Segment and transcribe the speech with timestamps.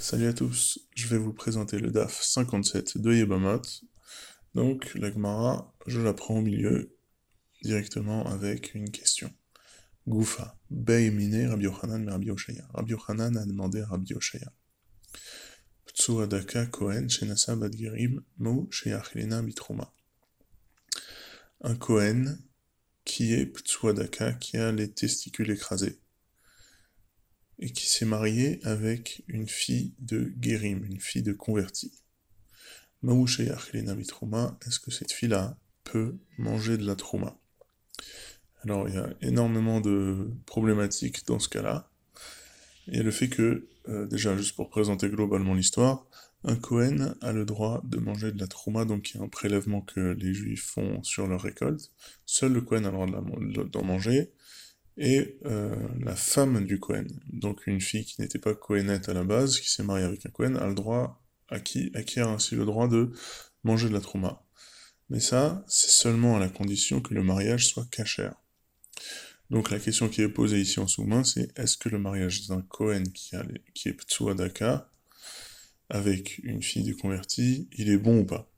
[0.00, 3.60] Salut à tous, je vais vous présenter le DAF 57 de Yebamot.
[4.54, 6.96] Donc la Gemara, je la prends au milieu
[7.62, 9.30] directement avec une question.
[10.08, 12.66] Goufa, Beimine Rabbi Yochanan Rabbi Yoshaya.
[12.72, 14.50] Rabbi Yochanan a demandé à Rabbi Yoshaya.
[15.84, 19.92] Ptsuadaka Kohen Shenasa Badgirim Mo Sheyachilena Bitruma.
[21.60, 22.42] Un Kohen
[23.04, 26.00] qui est Ptsuadaka, qui a les testicules écrasés
[27.60, 31.92] et qui s'est marié avec une fille de Guérim, une fille de converti.
[33.02, 37.38] Est-ce que cette fille-là peut manger de la trouma
[38.62, 41.90] Alors, il y a énormément de problématiques dans ce cas-là.
[42.86, 46.06] Il y a le fait que, euh, déjà, juste pour présenter globalement l'histoire,
[46.44, 49.28] un Kohen a le droit de manger de la trouma, donc il y a un
[49.28, 51.92] prélèvement que les Juifs font sur leur récolte.
[52.24, 54.32] Seul le Kohen a le droit d'en manger,
[55.00, 59.24] et euh, la femme du Cohen, donc une fille qui n'était pas Cohenette à la
[59.24, 62.86] base, qui s'est mariée avec un Cohen, a le droit, acquis, acquiert ainsi le droit
[62.86, 63.10] de
[63.64, 64.44] manger de la trauma.
[65.08, 68.34] Mais ça, c'est seulement à la condition que le mariage soit cachère.
[69.48, 72.60] Donc la question qui est posée ici en sous-main, c'est est-ce que le mariage d'un
[72.60, 74.92] Cohen qui, a qui est Ptsuadaka,
[75.88, 78.52] avec une fille de convertie, il est bon ou pas?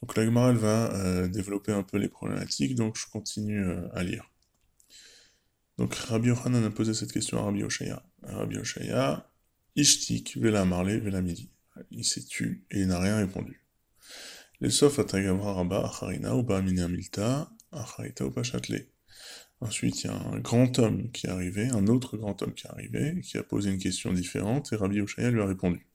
[0.00, 4.30] Donc la va euh, développer un peu les problématiques, donc je continue euh, à lire.
[5.80, 8.02] Donc Rabbi Yochanan a posé cette question à Rabbi Oshaya.
[8.22, 9.26] Rabbi Oshaya,
[9.76, 11.48] Ishtik, Vela Marley, Vela Midi.
[11.90, 13.64] Il s'est tu et il n'a rien répondu.
[14.60, 18.88] Les sauf Atagavra Rabba Acharina ou Milta, Acharita ou Pachatle.
[19.62, 22.66] Ensuite, il y a un grand homme qui est arrivé, un autre grand homme qui
[22.66, 25.86] est arrivé, qui a posé une question différente, et Rabbi Oshaya lui a répondu.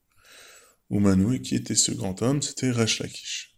[0.89, 2.42] Oumanou, et qui était ce grand homme?
[2.42, 3.55] C'était Resh Lakish.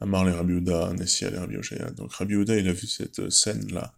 [0.00, 1.92] Amar Rabbi Uda, Nessia les Rabbi Oshaya.
[1.92, 3.94] Donc Rabbi Uda, il a vu cette scène-là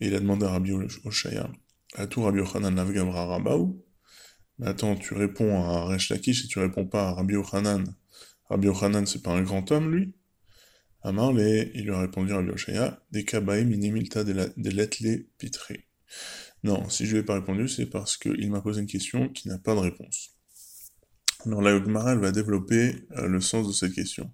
[0.00, 0.72] et il a demandé à Rabbi
[1.04, 1.50] Oshaya,
[1.94, 3.84] à tout Rabbi Yochanan Lavgavra Rabaou,
[4.58, 7.84] mais attends, tu réponds à Resh Lakish et tu réponds pas à Rabbi Yochanan.
[8.48, 10.14] Rabbi Yochanan, c'est pas un grand homme, lui
[11.02, 15.86] Amar, il lui a répondu Rabbi Oshaya, des kabaï minimilta de letle pitré.
[16.62, 19.48] Non, si je lui ai pas répondu, c'est parce qu'il m'a posé une question qui
[19.48, 20.36] n'a pas de réponse.
[21.46, 24.30] Alors la Yogmara, elle va développer euh, le sens de cette question.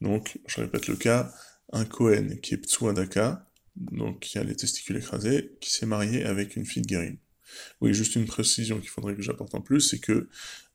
[0.00, 1.32] Donc, je répète le cas,
[1.72, 3.47] un Kohen qui est Ptsuadaka,
[3.78, 7.16] donc qui a les testicules écrasés, qui s'est marié avec une fille de Guérim.
[7.80, 10.28] Oui, juste une précision qu'il faudrait que j'apporte en plus, c'est que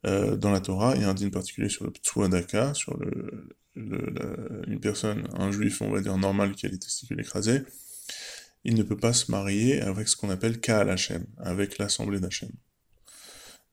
[0.06, 2.97] euh, dans la Torah, il y a un dîme particulier sur le Ptsuadaka, sur
[3.75, 7.62] une personne, un juif, on va dire normal, qui a les testicules écrasés,
[8.63, 12.52] il ne peut pas se marier avec ce qu'on appelle Kaal Hashem, avec l'assemblée d'Hachem.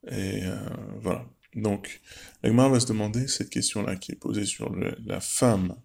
[0.09, 0.57] Et euh,
[1.01, 1.27] voilà.
[1.55, 2.01] Donc,
[2.43, 5.77] l'Agmar va se demander cette question-là qui est posée sur la femme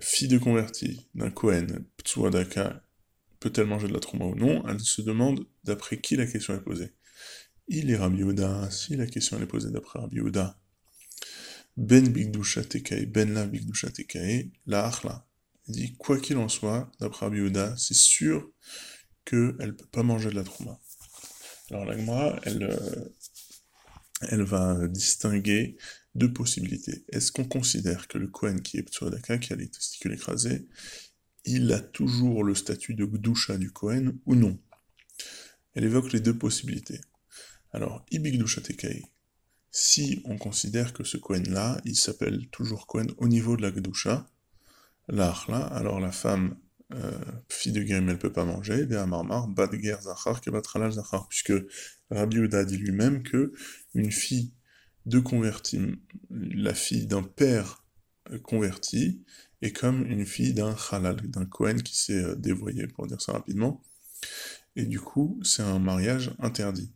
[0.00, 2.82] fille de converti d'un Kohen, Ptsuadaka,
[3.40, 4.66] peut-elle manger de la trauma ou non?
[4.68, 6.94] Elle se demande d'après qui la question est posée.
[7.68, 10.58] Il est Rabbi Yehuda, si la question est posée d'après Rabbi Yehuda,
[11.76, 15.26] Ben Bigdusha Tekae, Ben La Bigdusha Tekae, la Achla.
[15.66, 18.50] Il dit, quoi qu'il en soit, d'après Rabbi Yehuda, c'est sûr
[19.24, 20.78] qu'elle ne peut pas manger de la trauma.
[21.70, 23.04] Alors la elle, euh,
[24.28, 25.76] elle va distinguer
[26.14, 27.04] deux possibilités.
[27.08, 30.66] Est-ce qu'on considère que le Kohen qui est Ptsuadaka, qui a les testicules écrasés,
[31.44, 34.58] il a toujours le statut de Gdusha du Kohen ou non?
[35.74, 37.00] Elle évoque les deux possibilités.
[37.72, 39.02] Alors, Ibi Gdusha Tekai,
[39.70, 44.30] si on considère que ce Kohen-là, il s'appelle toujours Kohen au niveau de la Gdusha,
[45.08, 45.32] là,
[45.72, 46.56] alors la femme,
[46.92, 47.10] euh,
[47.48, 51.52] fille de Grim, elle peut pas manger, de Amarmar, Bad Ger Zachar, Kebatralal Zachar, puisque
[52.10, 53.52] Rabbi Uda dit lui-même que
[53.94, 54.52] une fille
[55.06, 55.80] de convertis,
[56.30, 57.84] la fille d'un père
[58.30, 59.22] euh, converti
[59.62, 63.32] est comme une fille d'un halal, d'un Kohen qui s'est euh, dévoyé, pour dire ça
[63.32, 63.82] rapidement.
[64.76, 66.92] Et du coup, c'est un mariage interdit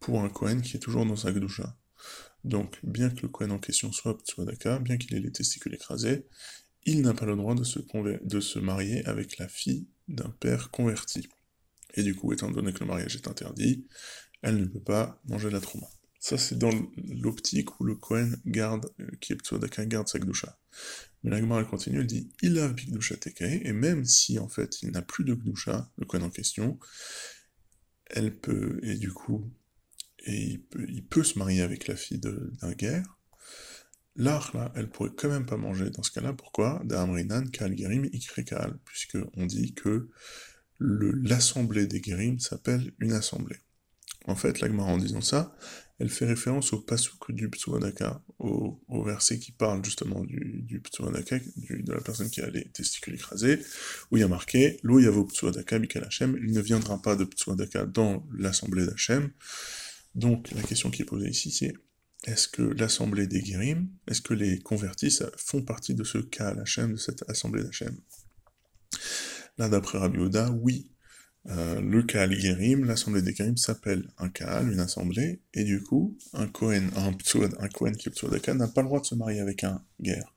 [0.00, 1.76] pour un Kohen qui est toujours dans sa gdoucha.
[2.44, 6.26] Donc, bien que le Kohen en question soit d'accord, bien qu'il ait les testicules écrasés,
[6.84, 7.78] il n'a pas le droit de se,
[8.24, 11.28] de se marier avec la fille d'un père converti.
[11.94, 13.86] Et du coup, étant donné que le mariage est interdit,
[14.40, 15.86] elle ne peut pas manger la trauma.
[16.22, 16.70] Ça, c'est dans
[17.08, 20.56] l'optique où le Kohen garde, euh, qui est Ptsodaka, garde sa Gdusha.
[21.24, 24.82] Mais la elle continue, elle dit il a Bigdusha Tekae, et même si en fait
[24.82, 26.78] il n'a plus de Gdusha, le Kohen en question,
[28.06, 29.52] elle peut, et du coup,
[30.24, 33.18] et il peut, se marier avec la fille d'un guerre.
[34.14, 36.34] L'art, là, elle pourrait quand même pas manger dans ce cas-là.
[36.34, 36.82] Pourquoi?
[36.84, 38.08] D'Amrinan, Kal Gerim,
[38.84, 40.08] puisque on dit que
[40.78, 43.58] l'assemblée des Gerim s'appelle une assemblée.
[44.26, 45.56] En fait, l'Agmar, en disant ça,
[46.02, 50.80] elle fait référence au pasuk du Ptsuadaka, au, au, verset qui parle justement du, du
[50.80, 53.60] de la personne qui a les testicules écrasés,
[54.10, 57.22] où il y a marqué Lo yavo Ptsuadaka Mikal Hashem, il ne viendra pas de
[57.22, 59.30] Ptsuadaka dans l'assemblée d'Hachem.
[60.16, 61.72] Donc, la question qui est posée ici, c'est
[62.24, 66.94] est-ce que l'assemblée des Guérim, est-ce que les convertis font partie de ce cas Hachem,
[66.94, 67.96] de cette assemblée d'Hachem?
[69.56, 70.91] Là, d'après Rabbi Oda, oui.
[71.48, 76.16] Euh, le Kaal Guérim, l'assemblée des Guérim s'appelle un Kaal, une assemblée, et du coup,
[76.34, 77.10] un Kohen, un,
[77.58, 80.32] un Kohen qui est n'a pas le droit de se marier avec un guerre.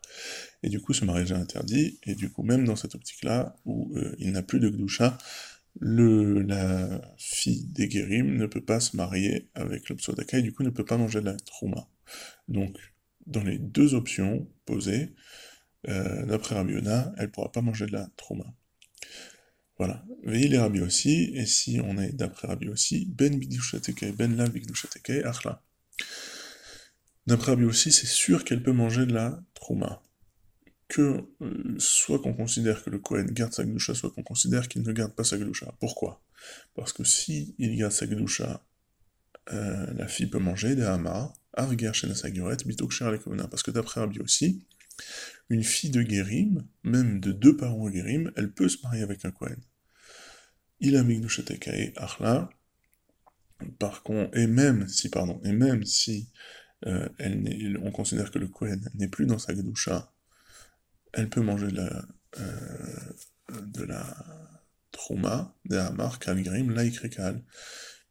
[0.63, 3.95] Et du coup, ce mariage est interdit, et du coup, même dans cette optique-là, où
[4.17, 5.17] il n'a plus de Gdusha,
[5.79, 10.53] le, la fille des Guérim ne peut pas se marier avec le Psodaka, et du
[10.53, 11.87] coup ne peut pas manger de la Trouma.
[12.47, 12.77] Donc,
[13.27, 15.13] dans les deux options posées,
[15.83, 18.45] d'après Rabbi Yona, elle ne pourra pas manger de la Trouma.
[19.77, 20.03] Voilà.
[20.23, 24.47] Veillez les Rabbi aussi, et si on est d'après Rabbi aussi, Ben Bigdushateke, Ben La
[24.47, 25.61] Bigdushateke, Achla.
[27.27, 30.01] D'après Rabbi aussi, c'est sûr qu'elle peut manger de la Trouma
[30.87, 34.83] que euh, soit qu'on considère que le Kohen garde sa Gdusha, soit qu'on considère qu'il
[34.83, 35.73] ne garde pas sa Gdusha.
[35.79, 36.21] Pourquoi?
[36.75, 38.63] Parce que si il garde sa Gdusha,
[39.53, 43.17] euh, la fille peut manger des Hamar, Avger Shenasaguret, Bitokcher
[43.49, 44.65] Parce que d'après Rabbi aussi,
[45.49, 49.31] une fille de Guérim, même de deux parents Guérim, elle peut se marier avec un
[49.31, 49.61] Kohen.
[50.79, 52.49] Il a Migdushatekae Achla,
[53.79, 56.29] par contre, et même si, pardon, et même si
[56.85, 60.11] euh, elle on considère que le Kohen n'est plus dans sa Gdusha,
[61.13, 62.05] elle peut manger de la,
[62.39, 64.45] euh, de la
[65.65, 67.43] des hamar, kalgrim, laikrekal,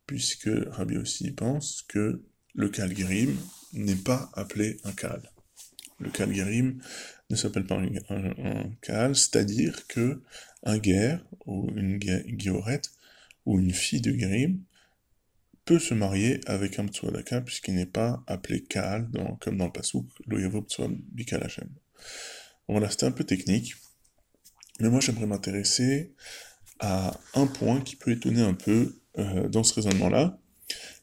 [0.06, 2.22] puisque Rabbi aussi pense que
[2.54, 3.36] le kalgrim
[3.72, 5.33] n'est pas appelé un kal.
[6.00, 6.80] Le kalgrim
[7.30, 7.80] ne s'appelle pas
[8.10, 10.22] un, kal, c'est-à-dire que
[10.64, 12.90] un guerre, ou une guillorette,
[13.46, 14.60] ou une fille de grim,
[15.64, 19.08] peut se marier avec un ptsuadaka, puisqu'il n'est pas appelé kal,
[19.40, 21.48] comme dans le pasouk, loyevo ptsua bikal
[22.68, 23.74] voilà, c'était un peu technique.
[24.80, 26.14] Mais moi, j'aimerais m'intéresser
[26.80, 30.38] à un point qui peut étonner un peu euh, dans ce raisonnement-là.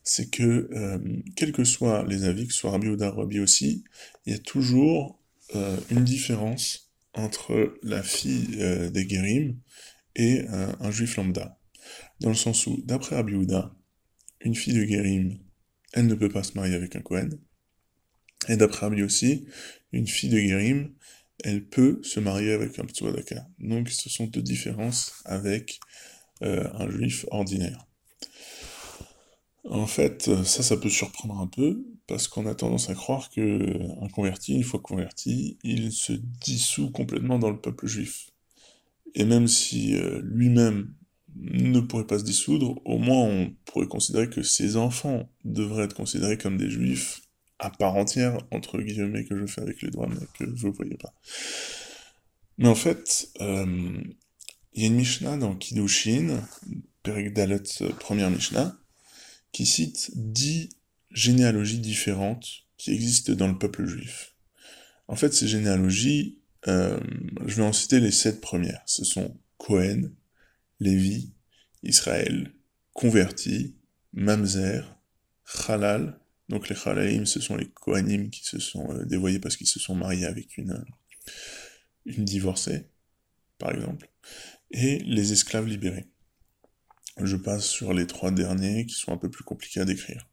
[0.04, 1.00] C'est que, euh,
[1.36, 3.84] quels que soient les avis, que ce soit Rabbi ou aussi,
[4.26, 5.20] il y a toujours
[5.56, 8.58] euh, une différence entre la fille
[8.94, 9.58] des Guérim
[10.16, 11.60] et un juif lambda.
[12.22, 13.34] Dans le sens où, d'après Rabbi
[14.44, 15.38] une fille de Guérim,
[15.94, 17.38] elle ne peut pas se marier avec un Kohen.
[18.48, 19.46] Et d'après Rabbi aussi,
[19.92, 20.94] une fille de Guérim,
[21.44, 23.48] elle peut se marier avec un Ptsuadaka.
[23.60, 25.80] Donc ce sont deux différences avec
[26.44, 27.88] euh, un juif ordinaire.
[29.64, 34.04] En fait, ça, ça peut surprendre un peu, parce qu'on a tendance à croire que
[34.04, 38.32] un converti, une fois converti, il se dissout complètement dans le peuple juif.
[39.14, 40.94] Et même si euh, lui-même
[41.36, 45.96] ne pourrait pas se dissoudre, au moins on pourrait considérer que ses enfants devraient être
[45.96, 47.22] considérés comme des juifs
[47.60, 50.98] à part entière, entre guillemets, que je fais avec les doigts, mais que vous voyez
[50.98, 51.14] pas.
[52.58, 54.02] Mais en fait, euh,
[54.74, 56.42] il y a une Mishnah dans Kiddushin,
[57.04, 58.76] Perek Dalet, euh, première Mishnah,
[59.52, 60.70] qui cite dix
[61.12, 64.36] généalogies différentes qui existent dans le peuple juif.
[65.08, 67.00] En fait, ces généalogies, euh,
[67.46, 68.82] je vais en citer les sept premières.
[68.86, 70.12] Ce sont Cohen,
[70.80, 71.34] Lévi,
[71.84, 72.54] Israël,
[72.94, 73.76] converti,
[74.14, 74.84] Mamzer,
[75.68, 76.20] Halal,
[76.52, 79.80] donc les Khalaïm, ce sont les Kohanim qui se sont euh, dévoyés parce qu'ils se
[79.80, 80.84] sont mariés avec une,
[82.06, 82.90] une divorcée,
[83.58, 84.10] par exemple,
[84.72, 86.08] et les esclaves libérés.
[87.24, 90.28] Je passe sur les trois derniers qui sont un peu plus compliqués à décrire.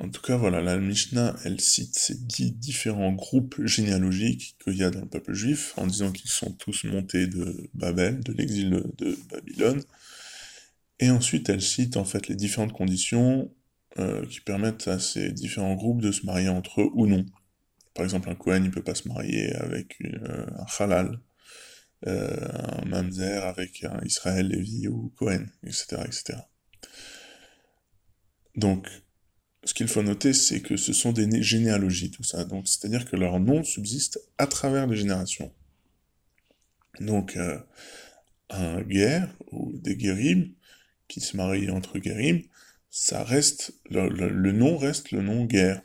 [0.00, 4.82] En tout cas, voilà, la Mishnah, elle cite ces dix différents groupes généalogiques qu'il y
[4.82, 8.82] a dans le peuple juif, en disant qu'ils sont tous montés de Babel, de l'exil
[8.96, 9.82] de Babylone.
[11.00, 13.52] Et ensuite, elle cite en fait les différentes conditions
[13.98, 17.26] euh, qui permettent à ces différents groupes de se marier entre eux ou non.
[17.92, 21.20] Par exemple, un Kohen, il peut pas se marier avec euh, un Halal,
[22.06, 26.38] un Mamzer avec un Israël, Lévi ou Kohen, etc., etc.
[28.56, 28.88] Donc,
[29.64, 32.44] ce qu'il faut noter, c'est que ce sont des généalogies, tout ça.
[32.44, 35.52] Donc, c'est-à-dire que leur nom subsiste à travers les générations.
[37.00, 37.36] Donc,
[38.50, 40.52] un guerre ou des guérim
[41.08, 42.42] qui se marient entre guérim,
[42.90, 45.82] ça reste, le, nom reste le nom guerre.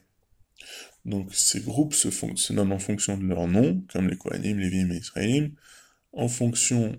[1.05, 4.89] Donc ces groupes se, nomment en fonction de leur nom, comme les Kohanim, les Vim
[4.91, 5.51] et Israélim,
[6.15, 6.97] en fonction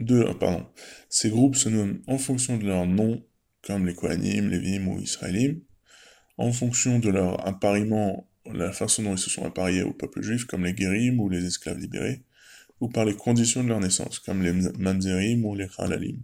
[0.00, 0.66] de, ah, pardon,
[1.08, 3.24] ces groupes se nomment en fonction de leur nom,
[3.62, 5.60] comme les Kohanim, les Vim ou Israélim,
[6.36, 10.44] en fonction de leur appariement, la façon dont ils se sont appariés au peuple juif,
[10.44, 12.24] comme les Guérim ou les esclaves libérés,
[12.80, 16.20] ou par les conditions de leur naissance, comme les Mamzerim ou les Khalalim.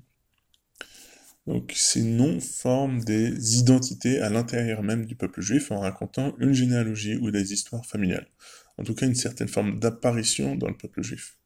[1.47, 6.53] Donc ces noms forment des identités à l'intérieur même du peuple juif en racontant une
[6.53, 8.29] généalogie ou des histoires familiales.
[8.77, 11.40] En tout cas, une certaine forme d'apparition dans le peuple juif.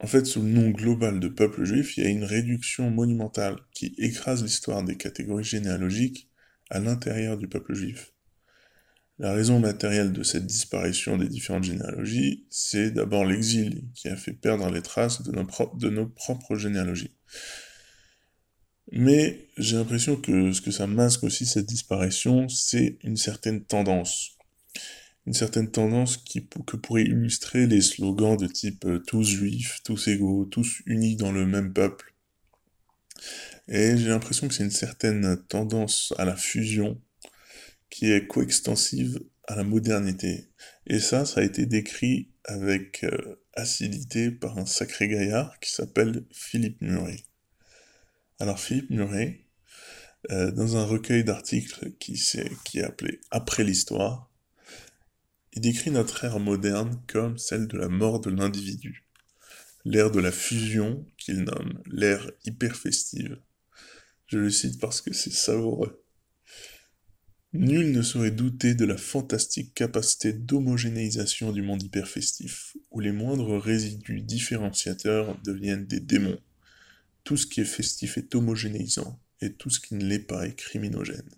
[0.00, 3.56] En fait, sous le nom global de peuple juif, il y a une réduction monumentale
[3.72, 6.30] qui écrase l'histoire des catégories généalogiques
[6.70, 8.12] à l'intérieur du peuple juif.
[9.18, 14.32] La raison matérielle de cette disparition des différentes généalogies, c'est d'abord l'exil qui a fait
[14.32, 15.32] perdre les traces de
[15.90, 17.16] nos, propres généalogies.
[18.92, 24.38] Mais j'ai l'impression que ce que ça masque aussi, cette disparition, c'est une certaine tendance.
[25.28, 30.08] Une certaine tendance qui, que pourrait illustrer les slogans de type euh, tous juifs, tous
[30.08, 32.14] égaux, tous unis dans le même peuple.
[33.68, 36.98] Et j'ai l'impression que c'est une certaine tendance à la fusion
[37.90, 40.46] qui est coextensive à la modernité.
[40.86, 46.24] Et ça, ça a été décrit avec euh, acidité par un sacré gaillard qui s'appelle
[46.32, 47.22] Philippe Murray.
[48.38, 49.44] Alors Philippe Murray,
[50.30, 52.14] euh, dans un recueil d'articles qui,
[52.64, 54.27] qui est appelé Après l'histoire,
[55.58, 59.04] il décrit notre ère moderne comme celle de la mort de l'individu,
[59.84, 63.40] l'ère de la fusion qu'il nomme l'ère hyper festive.
[64.28, 66.04] Je le cite parce que c'est savoureux.
[67.54, 73.58] Nul ne saurait douter de la fantastique capacité d'homogénéisation du monde hyperfestif, où les moindres
[73.58, 76.38] résidus différenciateurs deviennent des démons.
[77.24, 80.54] Tout ce qui est festif est homogénéisant, et tout ce qui ne l'est pas est
[80.54, 81.30] criminogène.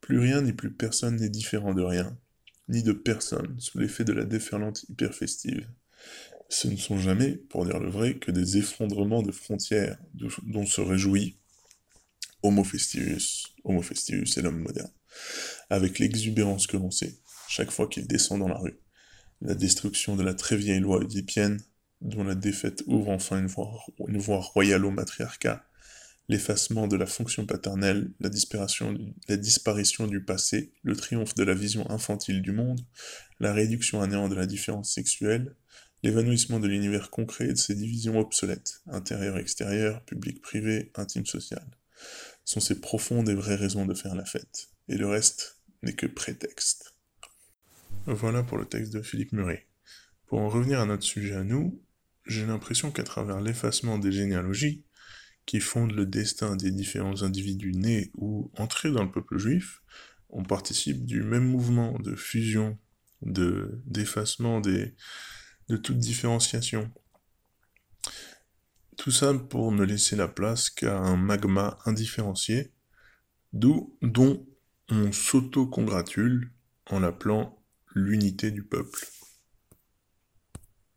[0.00, 2.16] Plus rien ni plus personne n'est différent de rien,
[2.68, 5.68] ni de personne, sous l'effet de la déferlante hyperfestive.
[6.48, 9.98] Ce ne sont jamais, pour dire le vrai, que des effondrements de frontières
[10.42, 11.36] dont se réjouit
[12.42, 13.54] Homo festivus.
[13.64, 14.90] Homo festivus est l'homme moderne.
[15.70, 17.14] Avec l'exubérance que l'on sait,
[17.48, 18.78] chaque fois qu'il descend dans la rue.
[19.40, 21.60] La destruction de la très vieille loi oedipienne,
[22.00, 25.64] dont la défaite ouvre enfin une voie, une voie royale au matriarcat,
[26.28, 28.96] l'effacement de la fonction paternelle, la disparition,
[29.28, 32.80] la disparition du passé, le triomphe de la vision infantile du monde,
[33.40, 35.56] la réduction à néant de la différence sexuelle,
[36.02, 41.66] l'évanouissement de l'univers concret et de ses divisions obsolètes, intérieur-extérieur, public-privé, intime-social,
[42.44, 46.06] sont ces profondes et vraies raisons de faire la fête, et le reste n'est que
[46.06, 46.94] prétexte.
[48.06, 49.66] Voilà pour le texte de Philippe Murray.
[50.26, 51.80] Pour en revenir à notre sujet à nous,
[52.26, 54.84] j'ai l'impression qu'à travers l'effacement des généalogies,
[55.46, 59.82] qui fondent le destin des différents individus nés ou entrés dans le peuple juif,
[60.30, 62.78] on participe du même mouvement de fusion,
[63.20, 66.90] de d'effacement de toute différenciation.
[68.96, 72.72] Tout ça pour ne laisser la place qu'à un magma indifférencié,
[73.52, 74.46] d'où dont
[74.88, 76.50] on s'auto-congratule
[76.86, 77.62] en l'appelant
[77.94, 79.00] l'unité du peuple.